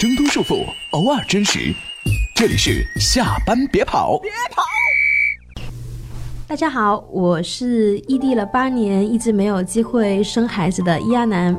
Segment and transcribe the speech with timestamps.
[0.00, 1.74] 挣脱束缚，偶尔真实。
[2.34, 4.62] 这里是下班别跑，别跑。
[6.46, 11.54] 大家好，我是异地了八年，一直没有机会生孩子的伊亚楠。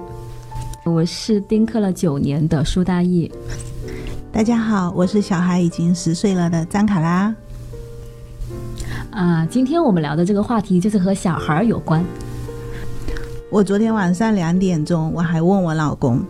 [0.84, 3.32] 我是丁克了九年的苏大义。
[4.32, 7.36] 大家好，我是小孩已经十岁了的张卡拉。
[9.12, 12.04] 啊，今天我们聊的这个话题就是和小孩有关。
[13.52, 16.26] 我昨天晚上两点钟，我还问我老公。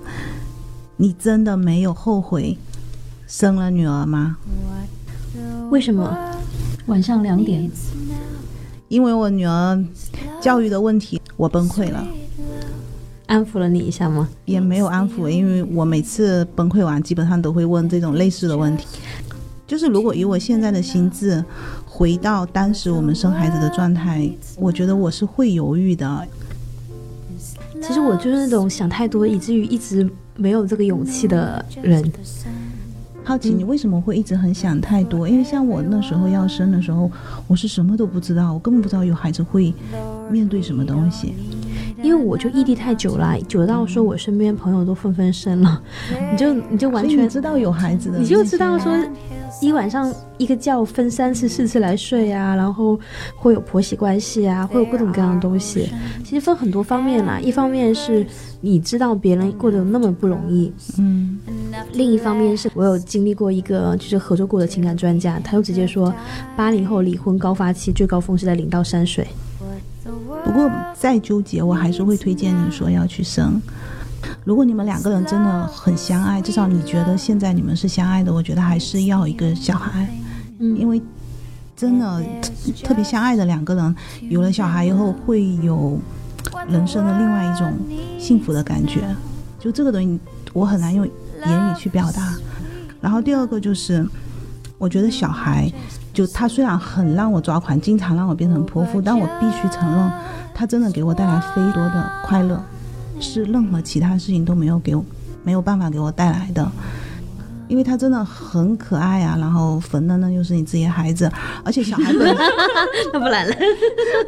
[1.02, 2.56] 你真的没有后悔
[3.26, 4.38] 生了女儿吗？
[5.72, 6.16] 为什么？
[6.86, 7.68] 晚上两点，
[8.88, 9.84] 因为我女儿
[10.40, 12.06] 教育的问题，我崩溃了。
[13.26, 14.30] 安抚了你一下吗？
[14.46, 18.86] 也没有安抚，因为我每次崩溃完，基本上都会问这种类似的问题。
[19.66, 21.44] 就是如果以我现在的心智
[21.84, 26.28] 回到当时我们生孩子的状态，我觉得我是会犹豫的。
[27.82, 30.08] 其实我就是那种想太多，以至于一直。
[30.42, 32.04] 没有这个勇气的人，
[33.24, 35.30] 好奇你为什么会一直很想太多？
[35.30, 37.10] 因为像我那时候要生的时候，
[37.48, 39.72] 我是什么都不知道，我根本不知道有孩子会
[40.32, 41.36] 面对什么东西。
[42.02, 45.80] 因为我就异地太久了，久到说我身边朋友都纷纷生了，
[46.32, 48.92] 你就你就完全知道有孩子的，你就知道说。
[49.62, 53.00] 一晚上一个觉分三次四次来睡啊，然后
[53.36, 55.88] 会有婆媳关系啊，会有各种各样的东西。
[56.24, 58.26] 其实分很多方面啦，一方面是
[58.60, 61.38] 你知道别人过得那么不容易，嗯，
[61.94, 66.12] 另一方面是我有经历过一个就是合作过的情感专家，他就直接说，
[66.58, 69.28] 八零后离婚高发期最高峰是在零到三岁。
[70.44, 73.62] 不过再纠结，我还是会推荐你说要去生。
[74.44, 80.08] 如果你们两个人真的很相爱，至少你觉得现在你们是相爱的，我觉得还是要一个小孩，
[80.60, 81.02] 嗯，因为
[81.76, 82.24] 真的
[82.84, 83.96] 特别相爱的两个人，
[84.30, 86.00] 有了小孩以后会有
[86.68, 87.74] 人生的另外一种
[88.20, 89.02] 幸福的感觉，
[89.60, 90.20] 就这个东西
[90.54, 91.06] 我很难用
[91.46, 92.36] 言语去表达。
[93.00, 94.08] 然后第二个就是，
[94.78, 95.72] 我觉得小孩
[96.14, 100.12] 就他虽然很让我抓狂，经常让我变成泼妇，但我必须承认，
[100.54, 102.64] 他真的给我带来非常多的快乐。
[103.22, 105.06] 是任何其他事情都没有给我
[105.44, 106.70] 没有办法给我带来的，
[107.68, 111.32] 因为他真的很可爱啊，然后粉嫩嫩又是你自己的孩子，
[111.64, 112.20] 而且小孩子
[113.14, 113.56] 那不来了，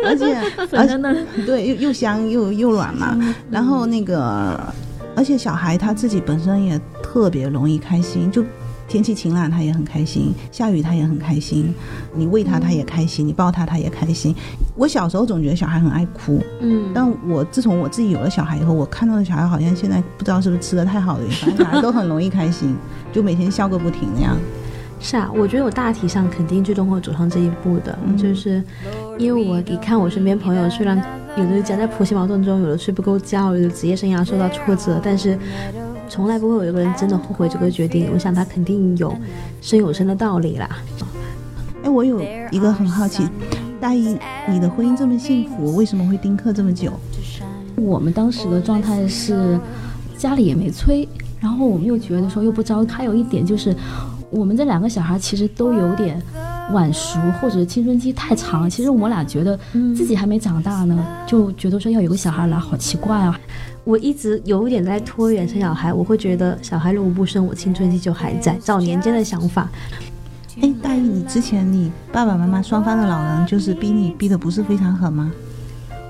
[0.06, 0.38] 而且
[0.72, 1.14] 而且呢
[1.46, 3.18] 对又又香又又软嘛，
[3.50, 4.60] 然后那个
[5.16, 8.44] 而且小孩他自己本身也特别容易开心就。
[8.94, 11.74] 天气晴朗，他也很开心；下雨，他也很开心。
[12.14, 14.36] 你喂他，他也开心；你抱他，他也开心。
[14.76, 22.76] 我小时候总觉得小孩很爱哭，嗯，但我自从我自己有了小孩以后，我看到的小孩好像现在不知道是不是吃的太好了， 反正小孩都很容易开心，
[23.12, 24.38] 就每天笑个不停那样。
[25.00, 28.64] 是啊，我觉得我大体上肯定最终会走上这一步的，就是
[29.18, 31.04] 因为我一看我身边朋友，虽然
[31.36, 35.36] 有的夹在婆媳矛盾中，有的睡不够觉，有的职业生涯受到挫折，但是。
[36.14, 39.12] 从来不会有一个人真的后悔这个决定，我想他肯定有
[39.62, 40.70] 深有深的道理啦。
[41.84, 43.28] 哎，我有一个很好奇，
[43.82, 44.16] 大一
[44.48, 46.92] 你的婚姻这么幸福，为什么会丁克这么久？
[47.76, 49.60] 我们当时的状态是
[50.16, 51.10] 家里也没催，
[51.40, 53.76] 然后我们又觉得说又不着，还有一点就是
[54.30, 56.22] 我们这两个小孩其实都有点
[56.72, 59.58] 晚熟或者青春期太长，其实我们俩觉得
[59.96, 63.40] 自己还没长大呢，就觉得说要有个小孩来好奇怪啊。
[63.84, 68.56] 我一直有一点在拖延生小孩，我会觉得小孩如果不生，我青春期就还在。
[68.60, 69.70] 早年间的想法。
[70.62, 75.32] 哎，大姨，你之前你爸爸妈妈双方的老人就是逼你逼的不是非常狠吗？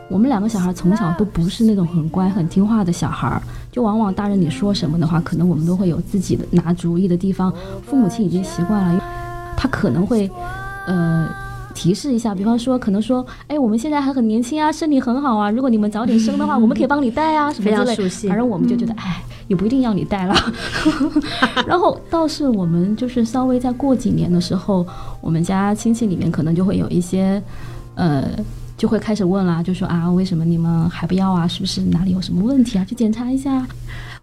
[0.09, 3.41] 我们两个小孩从小都不是那种很乖很听话的小孩，
[3.72, 7.52] 就往往大人你说什么的话，可能我们都会有自己的拿主意的地方。
[7.88, 9.03] 父母亲已经习惯了，
[9.63, 10.29] 他可能会，
[10.85, 11.28] 呃。
[11.75, 18.09] 提示一下，比方说，可能说，哎，我们现在还很年轻啊，身体很好啊，如果你们早点生的话，我们可以帮你带啊，什么之类。
[18.29, 20.35] 反正我们就觉得，哎，也不一定要你带了。
[21.66, 24.85] 然后倒是我们就是稍微再过几年的时候，
[25.19, 27.41] 我们家亲戚里面可能就会有一些，
[27.96, 28.23] 呃，
[28.83, 31.47] 就会开始问啦，就说啊，为什么你们还不要啊？
[31.47, 32.83] 是不是哪里有什么问题啊？
[32.83, 33.66] 去检查一下。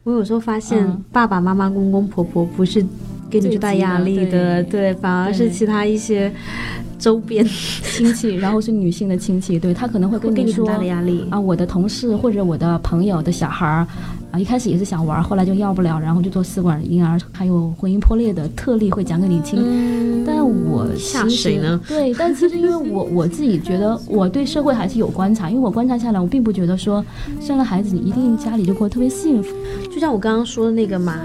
[0.02, 2.84] 我有时候发现，爸爸妈妈、公公婆婆不是
[3.30, 6.30] 给你最大压力的，对，反而是其他一些。
[6.98, 10.68] 周边亲戚，然后是女性的亲戚，对他可能会跟你说
[11.30, 13.86] 啊，我的同事或者我的朋友的小孩儿
[14.30, 20.24] 啊，一开始也是想玩，后来就要不了，然后就做试管婴儿，还有婚姻破裂的特例会讲给你听。
[20.24, 21.80] 但我吓谁呢？
[21.88, 27.04] 对，但其实因为我我自己觉得我对社会还是有观察，因为我观察下来，我并不觉得说
[27.40, 29.54] 生了孩子你一定家里就过得特别幸福。
[29.90, 31.16] 就像我刚刚说的那个嘛，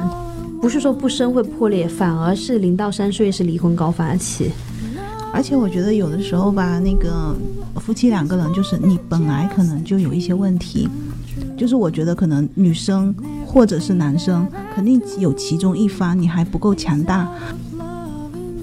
[0.60, 4.52] 不是说不生会破裂，反而是零到三岁是离婚高发期。
[5.32, 7.36] 而且我觉得有的时候吧，那个
[7.76, 10.88] 夫妻两个人，就是你本来可能就有一些问题，
[11.58, 13.14] 就是我觉得可能女生
[13.46, 17.28] 或者是男生，肯定有其中一方你还不够强大。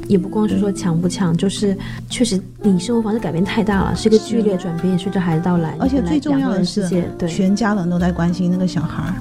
[0.08, 1.74] 也不光是说强不强，就是
[2.10, 6.86] 确实你生活方式改变太大了，是一个剧烈转变，随着孩子到来，而且最重要的是，
[7.16, 9.14] 对，全家人都在关心那个小孩儿，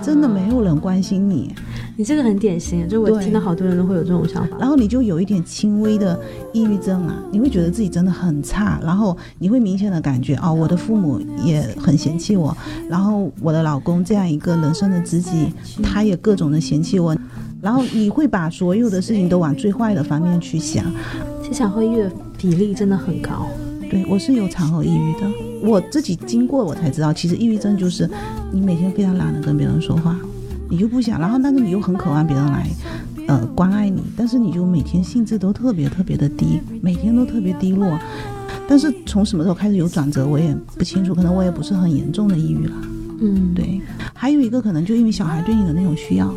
[0.00, 1.54] 真的没有人关心你。
[1.98, 4.56] 你这个很典型，就我听到好多人都会有这种想法。
[4.56, 6.16] 然后你就有一点轻微的
[6.52, 12.56] 抑郁症啊，你会觉得自己真的很差，然后你会明显的感觉哦，我的父母也很嫌弃我，
[12.88, 15.52] 然后我的老公这样一个人生的知己，
[15.82, 17.16] 他也各种的嫌弃我。
[17.60, 20.84] 然后你会把所有的事情都往最坏的方面去想，
[21.42, 23.48] 其实产后抑郁的比例真的很高。
[23.90, 25.26] 对我是有产后抑郁的，
[25.64, 28.08] 我自己经过我才知道，其实抑郁症就是
[28.52, 30.16] 你每天非常懒得跟别人说话，
[30.68, 32.68] 你就不想，然后但是你又很渴望别人来，
[33.26, 37.98] 呃关爱你，但是你就每天兴致都特别特别的低，每天都特别低落。
[38.68, 42.74] 但是从什么时候开始有转折，我也不清楚，可能我也不是很严重的抑郁了。
[43.20, 43.80] 嗯，对。
[44.14, 46.32] 还有一个可能就因为小孩对你的那种需要。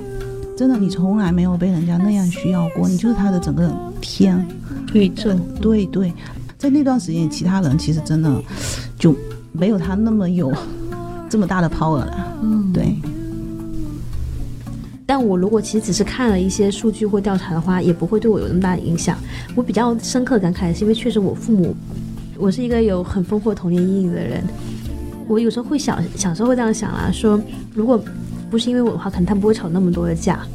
[0.55, 3.69] 真的，你从来没有被人家那样需要过，你就是他的整个
[3.99, 4.45] 天
[4.93, 5.33] 宇宙。
[5.59, 6.13] 对对，
[6.57, 8.41] 在那段时间，其他人其实真的
[8.97, 9.15] 就
[9.51, 10.53] 没有他那么有
[11.29, 12.37] 这么大的 power 了。
[12.43, 12.95] 嗯，对。
[15.11, 19.17] 但我如果其实只是看了一些数据或调查的话，也不会对我有那么大的影响。
[19.55, 21.75] 我比较深刻感慨，是因为确实我父母，
[22.37, 24.41] 我是一个有很丰富的童年阴影的人。
[25.27, 27.37] 我有时候会想，小时候会这样想啊，说
[27.73, 28.01] 如果。
[28.49, 30.45] 不是因为我的话，可能他们不会吵那么多的架。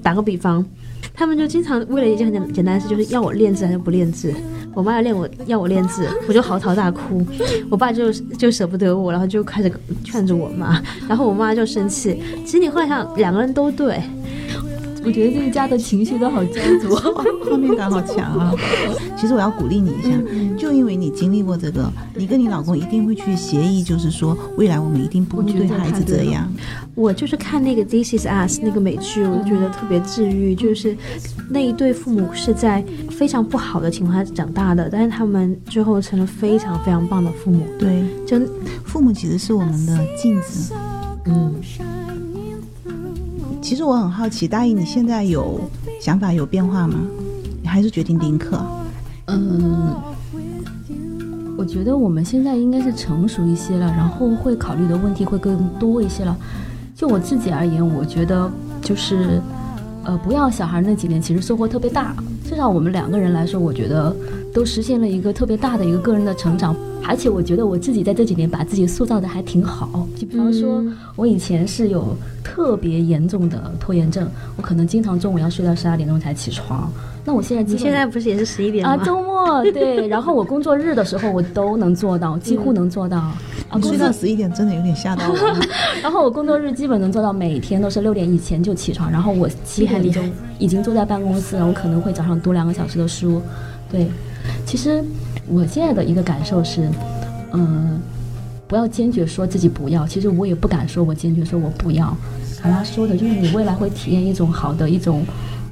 [0.00, 0.64] 打个比方，
[1.12, 4.32] 他们就经常为了一件很简简单的事，就是要我练字还是不练字。
[4.74, 7.24] 我妈要练我，要我练字，我就嚎啕大哭。
[7.70, 9.72] 我爸就就舍不得我，然后就开始
[10.02, 12.20] 劝着我妈，然后我妈就生气。
[12.44, 14.00] 其实你后来想，两个人都对。
[15.04, 16.96] 我觉得这一家的情绪都好焦灼，
[17.44, 18.54] 画面感好强啊！
[19.16, 20.10] 其实我要鼓励你一下，
[20.58, 26.50] 就因为你经历过这个，你跟你老公一定会去协议，就是说未来我们一定不会对孩子这样。
[26.94, 30.54] 我就是看那个《This Is Us》那个美剧，我就觉得特别治愈。
[30.54, 30.96] 就是
[31.50, 37.66] 那一对父母是在非常不好的情况下长大的，但是他们最后成了非常非常棒的父母。
[37.78, 38.40] 对，就
[38.84, 40.72] 父母其实是我们的镜子。
[41.26, 41.54] 嗯。
[43.64, 45.58] 其实我很好奇，大姨，你现在有
[45.98, 46.96] 想法有变化吗？
[47.62, 48.62] 你还是决定丁克？
[49.28, 49.94] 嗯，
[51.56, 56.36] 我觉得我们现在应该是成熟一些了，然后会考虑的问题会更多一些了。
[56.94, 58.52] 就我自己而言，我觉得
[58.82, 59.40] 就是，
[60.04, 62.14] 呃，不要小孩那几年，其实收获特别大。
[62.44, 64.14] 至少我们两个人来说，我觉得
[64.52, 66.76] 都实现了一个特别大的一个个人的成长。
[67.06, 70.82] 而且我觉得我自己在这几年把自己塑造的还挺好，就比方说，
[71.16, 76.90] 我以前是有特别严重的拖延症，我可能经常中午要睡到十二点钟才起床。
[77.26, 78.92] 那我现在你现在不是也是十一点吗？
[78.92, 83.18] 啊，周末对， 然后我工作日的时候我都能做到，几乎能做到。
[83.18, 85.36] 啊睡到十一点真的有点吓到我。
[86.00, 90.22] 然后我工作日基本能做到每天都是六点以前就起床，然后我七点钟
[90.58, 93.40] 已经坐在办公室了，我可能会早上读两个小时的书。
[93.90, 94.06] 对，
[94.64, 95.02] 其实。
[95.46, 96.88] 我现在的一个感受是，
[97.52, 98.00] 嗯，
[98.66, 100.06] 不要坚决说自己不要。
[100.06, 102.16] 其实我也不敢说，我坚决说我不要。
[102.60, 105.22] 卡拉说的就是你未来会体验一种好的一种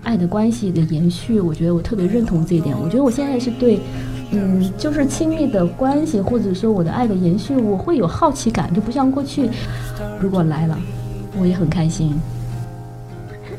[0.02, 1.40] 爱的关系的延续。
[1.40, 2.78] 我觉得我特别认同这一点。
[2.78, 3.80] 我觉得我现在是对，
[4.32, 9.48] 嗯，就是亲密的关系或者说我的爱的延续，我会有好奇感，就不像过去，
[10.20, 10.78] 如果来了，
[11.40, 12.12] 我也很开心。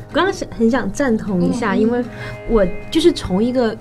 [0.08, 2.04] 我刚刚是很想赞同一下，因为
[2.48, 3.76] 我就是从一个。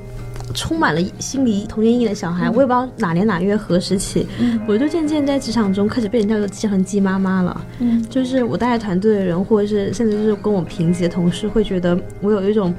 [0.54, 4.28] 充满了心理童年阴影的小孩，我也不知道哪年哪月何时起，
[4.68, 7.66] 我就渐渐在职场中开始被人叫做计算机妈妈了。
[7.80, 12.74] 嗯，就是我带团队的人，或者是甚至是跟我平级的同事，会觉得我有一种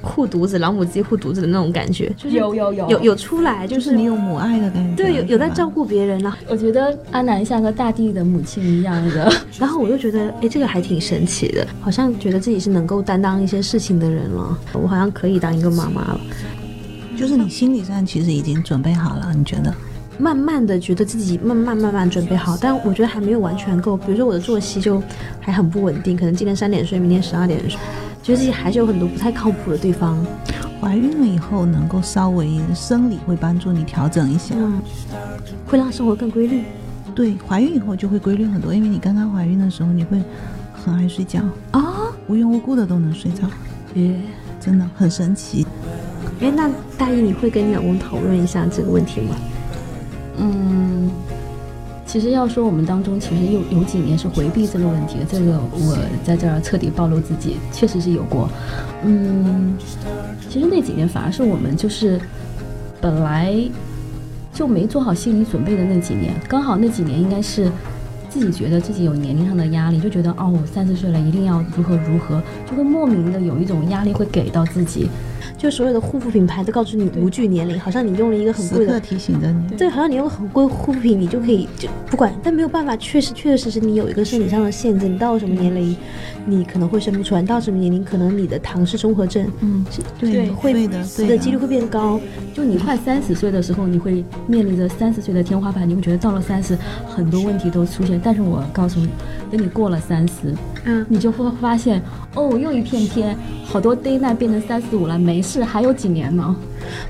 [0.00, 2.10] 护犊子、老母鸡护犊子的那种感觉。
[2.16, 5.02] 就是有有有有有出来，就是你有母爱的感觉。
[5.02, 6.34] 对，有有在照顾别人了。
[6.48, 14.56] 我觉得阿南像个大地的母亲一样的， 然后我就觉得，哎，这个还挺神奇的，好像觉得自己是能够担当一些事情的人了。
[14.72, 16.20] 我好像可以当一个妈妈了。
[17.16, 19.74] 就是你心理上其实已经准备好了，你觉得？
[20.18, 23.96] 慢慢的觉得自己慢慢慢慢准备好，但我觉得还没有完全够。
[23.96, 25.02] 比如说我的作息就
[25.40, 27.78] 还很不稳定，可能今天三点睡，明天十二点睡，
[28.22, 30.16] 觉得自己还是有很多不太靠谱的地方。
[30.80, 34.54] 怀孕了以后能够稍微生理会帮助你调整一下，
[35.66, 36.62] 会让生活更规律。
[37.14, 40.22] 对，怀孕以后就会规律很多，因为你刚刚怀孕的时候你会
[40.72, 41.40] 很爱睡觉
[41.72, 43.46] 啊，无缘无故的都能睡着，
[43.94, 44.18] 耶，
[44.60, 45.66] 真的很神奇。
[46.40, 49.36] 哎，那大姨，你会跟你老公讨论一下这个问题吗？
[50.38, 51.10] 嗯，
[52.04, 55.24] 其实要说我们当中，其实有有几年是回避这个问题的。
[55.24, 58.48] 这个我在这儿彻底暴露自己，确实是有过。
[59.04, 59.74] 嗯，
[60.48, 62.20] 其实那几年反而是我们就是
[63.00, 63.54] 本来
[64.52, 67.70] 就没做好心理准备的那几年，刚好那几年应该是。
[68.28, 75.08] 自己觉得自己有年龄上的压力，就觉得哦，我三十岁了，一定要如何如何，就会莫名的有一种压力会给到自己。
[75.56, 79.76] 就所有的护肤品牌都告诉你无惧年龄，好像你用了一个很贵的，提醒着你。
[79.76, 85.96] 对，好像你用很贵护肤品，你就可以就不管，但没有办法，确实确确实实你有一个生理上的限制，你到了什么年龄，
[86.44, 92.20] 你可能会生不出来，到什么年龄可能你的唐氏综合症，嗯，是对会的对的的几率会变高。
[92.52, 98.20] 就你快三十岁的时候，你会面临着三十岁的天花板，你会觉得到了三十，很多问题都出现。
[98.22, 99.08] 但是我告诉你，
[99.50, 100.54] 等你过了三十，
[100.84, 102.02] 嗯，你就会发现，
[102.34, 106.56] 哦，又一片天，好多 day 那变成三四五了，没事，还有几年呢。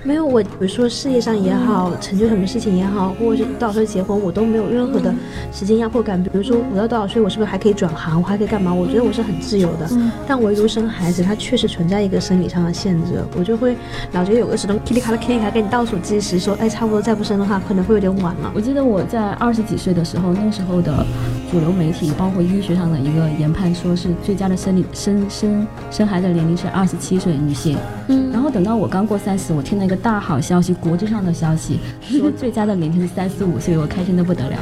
[0.02, 5.14] 没有我，比如说事业上也好，成就什么事情也好，或者是多少岁结婚，我都没有任何的
[5.52, 6.22] 时间压迫感。
[6.22, 8.72] 比如说我到多少岁，我是不是还可以转行，我还可以干嘛？
[8.72, 9.88] 我觉得我是很自由的。
[10.26, 13.76] 但唯独生孩子，它确实存在一个生理上的限制，我就会
[14.12, 18.52] 老觉得有个时钟噼里咔啦噼里咔啦给你倒数计时，说哎，差不多再不生的话，可能会有点晚了。
[18.54, 21.04] 我记得我在二十几岁的时候，那时候的
[21.50, 27.76] 主流媒体，包括医学上的一个研判，说是最佳的生理生生生孩子的年龄是二十七岁女性。
[28.08, 34.56] 嗯然后等到我刚过三十，我听了一个大好消息，国际上的消息，说 最佳的年龄是三十五岁，我开心的不得了。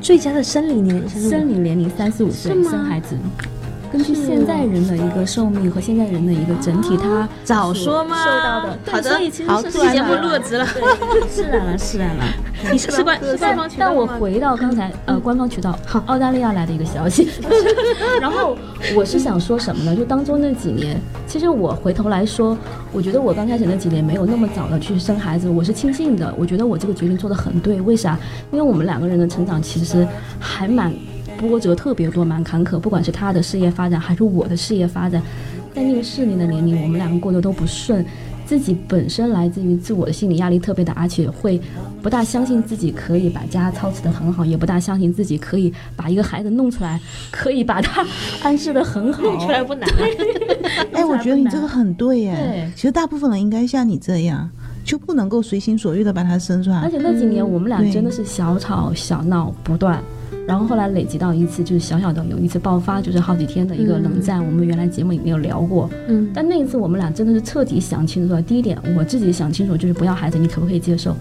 [0.00, 3.16] 最佳的生理年生理年龄三十五岁生孩子。
[3.92, 9.10] 根据现在人的一个寿命和现在人的一个整体，他早说嘛受到的，好的。
[9.10, 10.66] 所以其实好突然来了节目录了职了，
[11.12, 12.24] 对释然了，释然了。
[12.72, 13.36] 你是是官是。
[13.36, 17.28] 官但方渠道但我回到刚才呃官方渠道，澳大利亚来的一个消息，
[18.18, 18.56] 然后
[18.96, 19.94] 我是想说什么呢？
[19.94, 22.56] 就当中那几年，其实我回头来说，
[22.92, 26.34] 我觉得我刚开始那几年没有那么早的去生孩子，我是庆幸的。
[26.38, 28.18] 我觉得我这个决定做的很对，为啥？
[28.50, 30.06] 因为我们两个人的成长其实
[30.40, 30.90] 还蛮
[31.48, 35.22] 波折特别多，蛮坎坷，不管是他的事业发展还是我的事业发展，
[35.74, 38.04] 在那个适龄的年龄，我们两个过得都不顺。
[38.44, 41.58] 自己本身来自于自我的心理压力特别大，而且会
[42.02, 48.04] 不大相信自己可以把家操持得很好，也不大相信自己可以把一个孩子弄出来，可以把他
[48.42, 49.22] 安置得很好。
[49.22, 49.88] 弄出来不难。
[50.92, 52.72] 哎，我觉得你这个很对耶对。
[52.74, 54.50] 其实大部分人应该像你这样，
[54.84, 56.90] 就不能够随心所欲的把他生出来而。
[56.90, 60.02] 且那几年我们俩真的是小吵小闹不断，
[60.52, 64.44] 然后后来累积到一次就是小小的有一次爆发，就是好几天的一个冷战。
[64.44, 68.42] 我们原来节目也没有聊过，嗯，但那一次我们俩真的是彻底想清楚了。
[68.42, 71.16] 第一点，我自己想清楚就是不要孩子，你可不可以接受？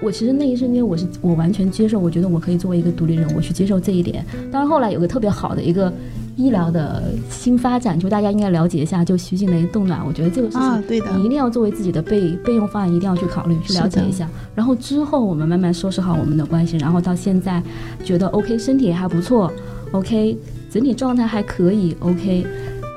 [0.00, 4.24] 我其实那一瞬间，我是我完全接受，我觉得我可以作为一个独立人，我去接受这一点。
[4.50, 5.92] 但是后来有个特别好的一个
[6.36, 14.28] 医疗的新发展，就大家应该了解一下，就徐静蕾冻卵，我觉得这个事情、啊对的你一定要作为自己的备备用方案，一定要去考虑去了解一下。
[14.54, 17.62] 然后之后我们慢慢收拾好我们的关系，然后到现在
[18.04, 19.50] 觉得 OK，身体也还不错
[19.92, 20.38] ，OK，
[20.70, 22.46] 整体状态还可以，OK。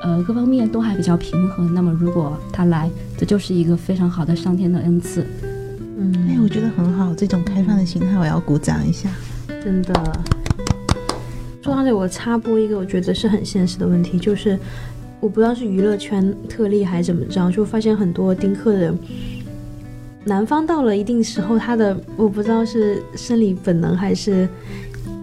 [0.02, 1.74] 呃，各方面都还比较平衡。
[1.74, 5.26] 那么，如果他来，这就是一个非常好的上天的恩赐。
[5.98, 9.10] 嗯哎，我觉得很好，这种开放的心态，我要鼓掌一下。
[9.62, 10.20] 真的。
[11.62, 14.58] 说到这，我插播一个我觉得是很现实的问题，就是
[15.20, 18.98] 我不知道是娱乐圈特例还是怎么着，就发现很多丁克的人
[20.24, 24.48] 男方到了一定时候，他的我不知道是生理本能还是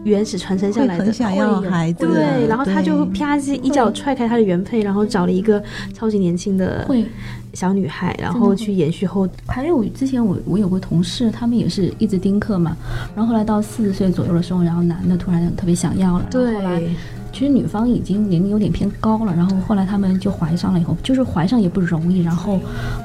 [0.08, 5.62] 原始传承下来的，想要孩子对，然后他就啪叽一脚踹开他的原配，然后找了一个
[5.94, 7.06] 超级年轻的会。
[7.54, 12.78] 小女孩，然后去延续后还有之前我我有个同事，他们也是一直丁克嘛，
[13.16, 16.84] 然后后来到四十岁左右的时候，然后男的突然特别想要了，对后后来
[17.38, 22.60] 其实女方已经年龄有点偏高了，然后后来他们就怀上了以后，就是怀上也不容易，然后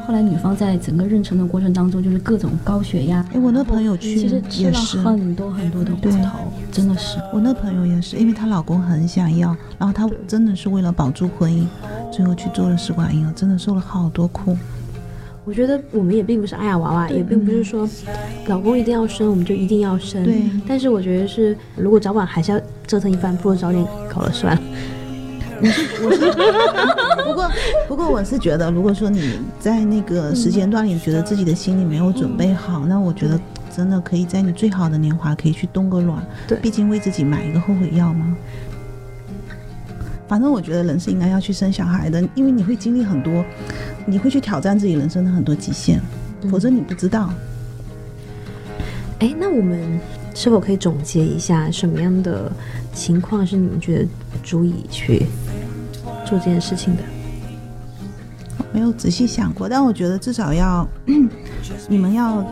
[0.07, 7.19] 后来女方在整个妊娠的过程当中，就是各种高血压，哎，我那朋友去其实吃了也是，很多很多的骨头，真的是。
[7.31, 11.67] 我那朋友也是，因为她老公很想要，然后她真的是为了保住婚姻，
[12.11, 14.57] 最后去做了试管婴儿，真的受了好多苦。
[15.45, 17.89] 我觉得我们也并不是爱呀娃娃，也并不是说
[18.47, 20.23] 老公一定要生我们就一定要生。
[20.23, 24.63] 对但是我觉得是，如果早晚还是要折腾一番，不如早点搞了算了。
[27.25, 27.51] 不过，
[27.89, 33.39] 不过我是觉得，如果说你在那个时间段里觉得自己的心理没有准备好，那我觉得
[33.75, 36.25] 真的可以在你最好的年华可以去冻个卵。
[36.47, 38.37] 对毕竟为自己买一个后悔药嘛。
[40.33, 43.45] 反正我觉得人是应该要去生小孩的，因为你会经历很多，
[44.07, 46.01] 你会去挑战自己人生的很多极限，
[46.51, 47.29] 否则你不知道。
[49.19, 50.01] 哎，那我们
[50.35, 52.51] 是否可以总结一下什么样的
[52.95, 54.09] 情况是你们觉得
[54.43, 55.27] 足以去
[56.25, 57.03] 做这件事情的？
[58.73, 60.89] 没有仔细想过，但我觉得至少要
[61.91, 62.43] 你们要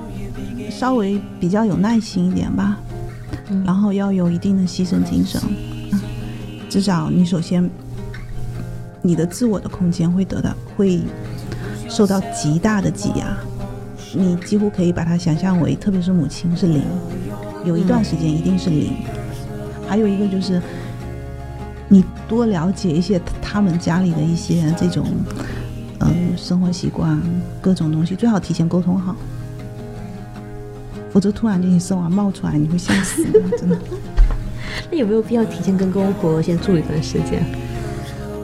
[0.68, 2.78] 稍微比较有耐心一点吧，
[3.64, 5.40] 然后要有一定的牺牲精神。
[6.70, 7.68] 嗯至少你首先
[9.02, 11.00] 你的自我的空间会得到会
[11.88, 13.36] 受到极大的挤压，
[14.14, 16.80] 你几乎可以把它想象为，特别是母亲是零，
[17.64, 18.92] 有一段时间一定是零。
[19.88, 20.62] 还有一个就是，
[21.88, 25.04] 你多了解一些他们家里的一些这种，
[25.98, 27.20] 嗯，生活习惯，
[27.60, 29.16] 各种东西，最好提前沟通好，
[31.10, 33.76] 否则突然间你生完冒出来，你会吓死的，真的。
[34.90, 37.42] 那有没有必要提前跟公婆先住一段时间？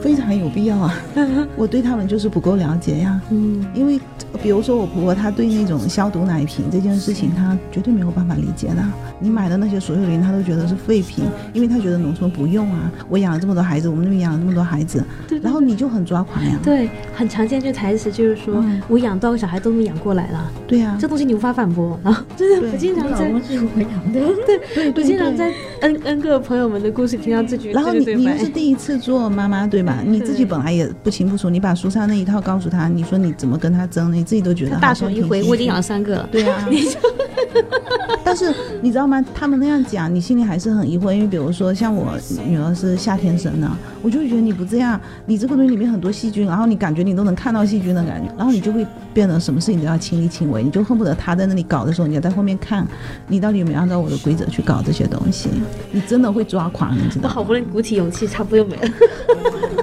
[0.01, 0.93] 非常有必要啊！
[1.57, 3.19] 我对他们就是不够了解呀。
[3.29, 3.99] 嗯，因为
[4.41, 8.83] 比如说我婆婆，她对那种消毒奶瓶这件事情，她绝对没有办法理解的。
[9.19, 12.91] 你买的那些所有零，她都觉得是废品，因为她觉得农村不用啊。
[13.09, 15.03] 我养了这么多孩子，我们那边养了这么多孩子，
[15.41, 16.57] 然后你就很抓狂呀。
[16.63, 21.99] 对，很常见这台词就是说、嗯我养多少个小孩都没养过来了，对呀、这东西你无法反驳。
[22.03, 25.03] 然后就是对我经常在，是我养的，对 对对。
[25.03, 25.51] 我经常在
[25.81, 29.99] N N 个朋友们的故事听到这句，然后你你又是第一次做妈妈，对吧？
[30.05, 36.29] 你自己本来也不清不楚，你把书上那一套告诉他，你说你怎么跟他争，你自己都觉得大手一挥，我已经养了三个了。
[36.29, 36.67] 对啊，
[38.25, 39.23] 但是你知道吗？
[39.33, 42.11] 他们那样讲，你心里还是很疑惑，因为比如说像我
[42.45, 52.85] 女儿是夏天生的，我就会觉得你不这样，你这个东西里面很多细菌，然后你感觉你都能看到细菌的感觉，然后你就会变得什么事情都要亲力亲为，你就恨不得他在那里搞的时候，你要在后面看，
[53.27, 55.47] 你到底有没有按照我的规则去搞这些东西，
[55.91, 57.29] 你真的会抓狂，你知道吗？
[57.29, 58.89] 我好不容易鼓起勇气，差不多又没了。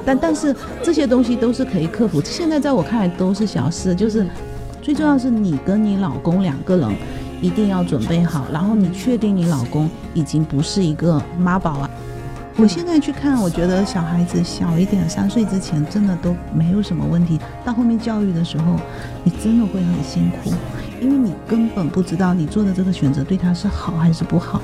[0.04, 4.26] 但但是这些东西都是可以克服，现在在我看来都是小事，就是
[4.82, 6.88] 最重要是你跟你老公两个人
[7.40, 11.90] 一定要准备好，然后你确定你老公已经不是一个妈宝啊。
[12.56, 17.36] 我现在去看，我觉得小孩子小一点，三岁之前真的都没有什么问题。
[17.64, 18.76] 到后面教育的时候，
[19.24, 20.52] 你真的会很辛苦，
[21.00, 24.60] 因为你根本不知道你做的这个选择对他是好还是不好。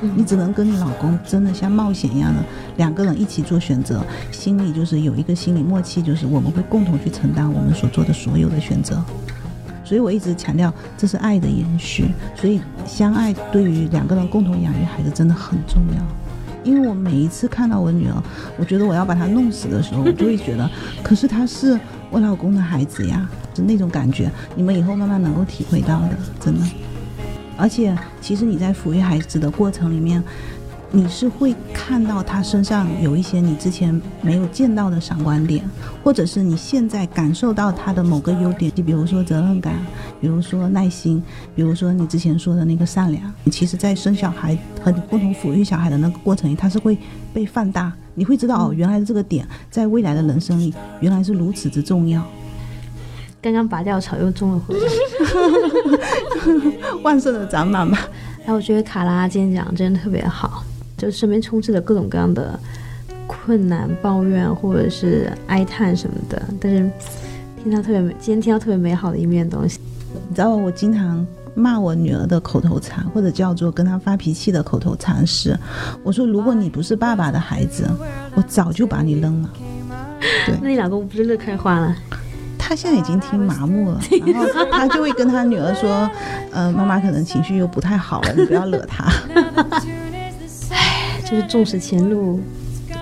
[0.00, 2.40] 你只能跟你老公真的像冒险一样的
[2.76, 9.02] 两个人一起做选择，心里就是有一个心理默契，就是我们会共同去承担我们所做的所有的选择。
[9.84, 12.10] 所以我一直强调，这是爱的延续。
[12.34, 16.02] 所以相爱对于两个人共同养育孩子真的很重要。
[16.64, 18.22] 因为我每一次看到我女儿，
[18.58, 20.68] 我觉得我要把她弄死的时候，我就会觉得，
[21.04, 21.78] 可是她是
[22.10, 24.28] 我老公的孩子呀，是那种感觉。
[24.56, 26.66] 你们以后慢慢能够体会到的，真的。
[27.56, 30.22] 而且，其实你在抚育孩子的过程里面，
[30.92, 35.68] 你是会看到他身上有一些你之前没有见到的闪光点，
[36.02, 39.74] 或者是你现在感受到他的某个优点，就比如说责任感，
[40.20, 41.22] 比如说耐心，
[41.54, 43.32] 比如说你之前说的那个善良。
[43.50, 46.96] 其实，在生小孩和你共同抚育小孩的那个过程里，他是会
[47.34, 52.22] 被放大，你会知道哦，原来这个点在未来的人生里原来是如此之重要。
[53.42, 54.88] 刚刚拔掉草又种了回来。
[57.02, 58.08] 万圣的展览吧。
[58.46, 60.62] 哎我觉得卡拉今天讲得真的特别好，
[60.96, 62.58] 就身边充斥着各种各样的
[63.26, 66.88] 困难、抱怨或者是哀叹什么的，但是
[67.62, 69.80] 听到特别美，今天听到特别美好的一面东西。
[70.28, 75.58] 你知道我经常骂我女儿的口头禅，或者叫做跟她发脾气的口头禅是：
[76.04, 77.84] 我说如果你不是爸爸的孩子，
[78.34, 79.50] 我早就把你扔了。
[80.62, 81.96] 那你老公不是乐开花了？
[82.68, 86.10] 他现在已经听麻木了， 然后他就会跟他女儿说
[86.50, 89.08] ：“呃，妈妈可能情绪又不太好了，你不要惹他。
[91.24, 92.40] 就是纵使前路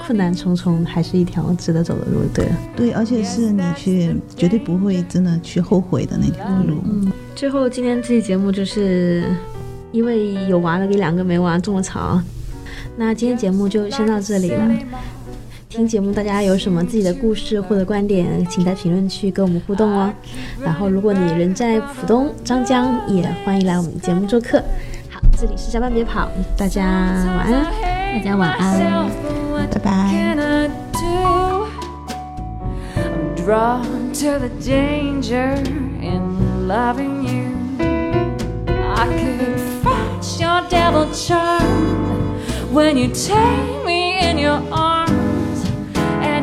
[0.07, 2.21] 困难重重，还是一条值得走的路。
[2.35, 6.83] 对了，”对，而且是你去绝对不会真的去后悔的那条路。
[6.85, 9.25] 嗯最后今天这期节目就是
[9.93, 12.21] 因为有娃的给两个没娃种了草，
[12.97, 14.71] 那今天节目就先到这里了。
[15.75, 20.09] 听节目，大家有什么自己的故事或者观点，请在评论区跟我们互动哦。
[20.63, 24.63] 然后，如果你人在浦东、张江，也欢迎来我们节目做客。
[25.11, 27.65] 好，这里是下班别跑，大家晚安。
[28.19, 29.11] 大家晚安。
[29.73, 30.15] 拜拜。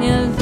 [0.02, 0.41] Daniel.